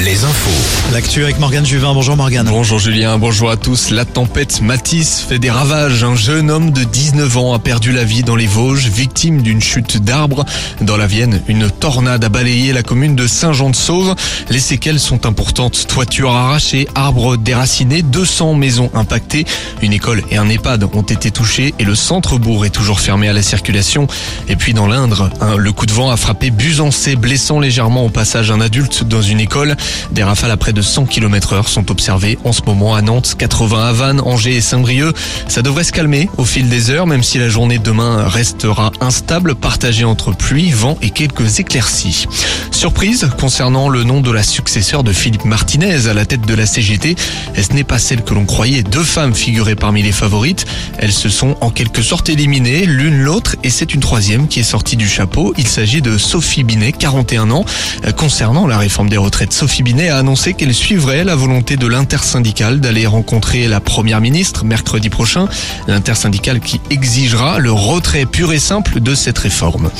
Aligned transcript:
les 0.00 0.24
infos. 0.24 0.92
L'actu 0.94 1.22
avec 1.24 1.38
Morgane 1.38 1.66
Juvin. 1.66 1.92
Bonjour 1.92 2.16
Morgane. 2.16 2.46
Bonjour 2.48 2.78
Julien, 2.78 3.18
bonjour 3.18 3.50
à 3.50 3.56
tous. 3.58 3.90
La 3.90 4.06
tempête 4.06 4.62
Matisse 4.62 5.20
fait 5.28 5.38
des 5.38 5.50
ravages. 5.50 6.02
Un 6.04 6.16
jeune 6.16 6.50
homme 6.50 6.70
de 6.70 6.84
19 6.84 7.36
ans 7.36 7.52
a 7.52 7.58
perdu 7.58 7.92
la 7.92 8.02
vie 8.02 8.22
dans 8.22 8.34
les 8.34 8.46
Vosges, 8.46 8.86
victime 8.88 9.42
d'une 9.42 9.60
chute 9.60 9.98
d'arbre. 10.02 10.46
Dans 10.80 10.96
la 10.96 11.06
Vienne, 11.06 11.42
une 11.48 11.70
tornade 11.70 12.24
a 12.24 12.30
balayé 12.30 12.72
la 12.72 12.82
commune 12.82 13.14
de 13.14 13.26
Saint-Jean-de-Sauve. 13.26 14.14
Les 14.48 14.58
séquelles 14.58 14.98
sont 15.00 15.26
importantes. 15.26 15.86
Toitures 15.86 16.32
arrachées, 16.34 16.88
arbres 16.94 17.36
déracinés, 17.36 18.00
200 18.00 18.54
maisons 18.54 18.90
impactées. 18.94 19.44
Une 19.82 19.92
école 19.92 20.22
et 20.30 20.38
un 20.38 20.48
EHPAD 20.48 20.84
ont 20.94 21.02
été 21.02 21.30
touchés 21.30 21.74
et 21.78 21.84
le 21.84 21.94
centre-bourg 21.94 22.64
est 22.64 22.70
toujours 22.70 23.00
fermé 23.00 23.28
à 23.28 23.34
la 23.34 23.42
circulation. 23.42 24.06
Et 24.48 24.56
puis 24.56 24.72
dans 24.72 24.86
l'Indre, 24.86 25.28
un- 25.42 25.56
le 25.56 25.72
coup 25.72 25.84
de 25.84 25.92
vent 25.92 26.10
a 26.10 26.16
frappé 26.16 26.50
Busancé, 26.50 27.16
blessant 27.16 27.60
légèrement 27.60 28.06
au 28.06 28.08
passage 28.08 28.50
un 28.50 28.62
adulte 28.62 29.04
dans 29.04 29.20
une 29.22 29.40
école. 29.40 29.69
Des 30.12 30.22
rafales 30.22 30.50
à 30.50 30.56
près 30.56 30.72
de 30.72 30.82
100 30.82 31.06
km 31.06 31.52
heure 31.54 31.68
sont 31.68 31.90
observées 31.90 32.38
en 32.44 32.52
ce 32.52 32.62
moment 32.66 32.94
à 32.94 33.02
Nantes, 33.02 33.34
80 33.38 33.88
à 33.88 33.92
Vannes, 33.92 34.20
Angers 34.20 34.56
et 34.56 34.60
Saint-Brieuc. 34.60 35.14
Ça 35.48 35.62
devrait 35.62 35.84
se 35.84 35.92
calmer 35.92 36.28
au 36.36 36.44
fil 36.44 36.68
des 36.68 36.90
heures, 36.90 37.06
même 37.06 37.22
si 37.22 37.38
la 37.38 37.48
journée 37.48 37.78
de 37.78 37.82
demain 37.82 38.28
restera 38.28 38.92
instable, 39.00 39.54
partagée 39.54 40.04
entre 40.04 40.32
pluie, 40.32 40.70
vent 40.70 40.96
et 41.02 41.10
quelques 41.10 41.58
éclaircies. 41.58 42.26
Surprise 42.70 43.28
concernant 43.38 43.88
le 43.88 44.04
nom 44.04 44.20
de 44.20 44.30
la 44.30 44.42
successeur 44.42 45.02
de 45.02 45.12
Philippe 45.12 45.44
Martinez 45.44 46.06
à 46.06 46.14
la 46.14 46.24
tête 46.24 46.46
de 46.46 46.54
la 46.54 46.66
CGT. 46.66 47.16
Ce 47.60 47.72
n'est 47.72 47.84
pas 47.84 47.98
celle 47.98 48.22
que 48.22 48.34
l'on 48.34 48.46
croyait. 48.46 48.82
Deux 48.82 49.02
femmes 49.02 49.34
figuraient 49.34 49.74
parmi 49.74 50.02
les 50.02 50.12
favorites. 50.12 50.66
Elles 50.98 51.12
se 51.12 51.28
sont 51.28 51.56
en 51.60 51.70
quelque 51.70 52.02
sorte 52.02 52.28
éliminées 52.28 52.86
l'une 52.86 53.20
l'autre 53.20 53.56
et 53.62 53.70
c'est 53.70 53.92
une 53.94 54.00
troisième 54.00 54.48
qui 54.48 54.60
est 54.60 54.64
sortie 54.64 54.96
du 54.96 55.08
chapeau. 55.08 55.52
Il 55.58 55.66
s'agit 55.66 56.00
de 56.00 56.16
Sophie 56.16 56.64
Binet, 56.64 56.92
41 56.92 57.50
ans. 57.50 57.64
Euh, 58.06 58.12
Concernant 58.12 58.66
la 58.66 58.78
réforme 58.78 59.08
des 59.08 59.16
retraites, 59.16 59.49
Sophie 59.50 59.82
Binet 59.82 60.08
a 60.08 60.16
annoncé 60.18 60.54
qu'elle 60.54 60.72
suivrait 60.72 61.22
la 61.24 61.36
volonté 61.36 61.76
de 61.76 61.86
l'intersyndicale 61.86 62.80
d'aller 62.80 63.06
rencontrer 63.06 63.68
la 63.68 63.80
première 63.80 64.20
ministre 64.22 64.64
mercredi 64.64 65.10
prochain. 65.10 65.48
L'intersyndicale 65.86 66.60
qui 66.60 66.80
exigera 66.88 67.58
le 67.58 67.70
retrait 67.70 68.24
pur 68.24 68.52
et 68.54 68.58
simple 68.58 69.00
de 69.00 69.14
cette 69.14 69.38
réforme. 69.38 69.90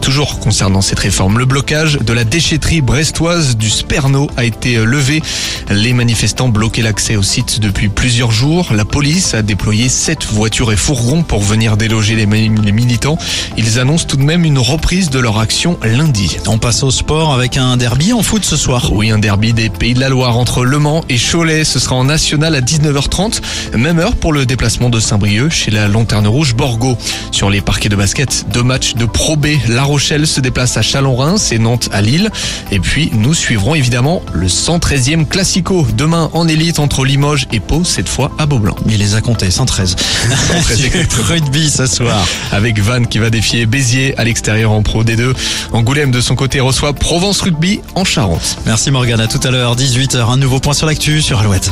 Toujours 0.00 0.38
concernant 0.38 0.80
cette 0.80 1.00
réforme, 1.00 1.38
le 1.38 1.44
blocage 1.44 1.98
de 1.98 2.12
la 2.14 2.24
déchetterie 2.24 2.80
brestoise 2.80 3.56
du 3.58 3.68
Sperno 3.68 4.30
a 4.38 4.44
été 4.44 4.76
levé. 4.76 5.22
Les 5.68 5.92
manifestants 5.92 6.48
bloquaient 6.48 6.80
l'accès 6.82 7.16
au 7.16 7.22
site 7.22 7.60
depuis 7.60 7.88
plusieurs 7.88 8.30
jours. 8.32 8.68
La 8.72 8.86
police 8.86 9.34
a 9.34 9.42
déployé 9.42 9.90
sept 9.90 10.24
voitures 10.24 10.72
et 10.72 10.76
fourgons 10.76 11.22
pour 11.24 11.42
venir 11.42 11.76
déloger 11.76 12.14
les, 12.14 12.26
mi- 12.26 12.50
les 12.62 12.72
militants. 12.72 13.18
Ils 13.58 13.78
annoncent 13.80 14.06
tout 14.06 14.16
de 14.16 14.22
même 14.22 14.44
une 14.46 14.58
reprise 14.58 15.10
de 15.10 15.18
leur 15.18 15.38
action 15.38 15.78
lundi. 15.84 16.38
On 16.46 16.56
passe 16.58 16.82
au 16.84 16.90
sport 16.90 17.34
avec 17.34 17.58
un 17.58 17.76
derby 17.76 18.14
en 18.14 18.22
foot 18.22 18.44
ce 18.44 18.56
soir. 18.56 18.92
Oui, 19.00 19.10
un 19.10 19.18
derby 19.18 19.54
des 19.54 19.70
Pays 19.70 19.94
de 19.94 20.00
la 20.00 20.10
Loire 20.10 20.36
entre 20.36 20.62
Le 20.62 20.78
Mans 20.78 21.02
et 21.08 21.16
Cholet. 21.16 21.64
Ce 21.64 21.78
sera 21.78 21.96
en 21.96 22.04
national 22.04 22.54
à 22.54 22.60
19h30. 22.60 23.40
Même 23.74 23.98
heure 23.98 24.14
pour 24.14 24.34
le 24.34 24.44
déplacement 24.44 24.90
de 24.90 25.00
Saint-Brieuc 25.00 25.48
chez 25.48 25.70
la 25.70 25.88
Lanterne 25.88 26.26
Rouge 26.26 26.54
Borgo. 26.54 26.98
Sur 27.30 27.48
les 27.48 27.62
parquets 27.62 27.88
de 27.88 27.96
basket, 27.96 28.44
deux 28.52 28.62
matchs 28.62 28.96
de 28.96 29.06
Pro 29.06 29.36
B. 29.36 29.46
La 29.70 29.84
Rochelle 29.84 30.26
se 30.26 30.42
déplace 30.42 30.76
à 30.76 30.82
Chalon-Reims 30.82 31.50
et 31.50 31.58
Nantes 31.58 31.88
à 31.92 32.02
Lille. 32.02 32.28
Et 32.72 32.78
puis, 32.78 33.10
nous 33.14 33.32
suivrons 33.32 33.74
évidemment 33.74 34.20
le 34.34 34.48
113e 34.48 35.26
Classico. 35.26 35.86
Demain 35.96 36.28
en 36.34 36.46
élite 36.46 36.78
entre 36.78 37.06
Limoges 37.06 37.46
et 37.52 37.60
Pau, 37.60 37.84
cette 37.84 38.08
fois 38.08 38.30
à 38.36 38.44
Beaublanc. 38.44 38.76
Il 38.86 38.98
les 38.98 39.14
a 39.14 39.22
comptés, 39.22 39.50
113. 39.50 39.96
113, 39.96 40.84
exactement. 40.84 41.26
Rugby 41.26 41.70
ce 41.70 41.86
soir. 41.86 42.28
Avec 42.52 42.78
Vannes 42.78 43.06
qui 43.06 43.18
va 43.18 43.30
défier 43.30 43.64
Béziers 43.64 44.14
à 44.18 44.24
l'extérieur 44.24 44.72
en 44.72 44.82
Pro 44.82 45.04
D2. 45.04 45.32
Angoulême 45.72 46.10
de 46.10 46.20
son 46.20 46.34
côté 46.34 46.60
reçoit 46.60 46.92
Provence 46.92 47.40
Rugby 47.40 47.80
en 47.94 48.04
Charente. 48.04 48.58
Merci 48.90 49.08
Morgane, 49.08 49.20
à 49.20 49.28
tout 49.28 49.46
à 49.46 49.52
l'heure, 49.52 49.76
18h. 49.76 50.32
Un 50.32 50.36
nouveau 50.36 50.58
point 50.58 50.74
sur 50.74 50.84
l'actu 50.84 51.22
sur 51.22 51.38
Alouette. 51.38 51.70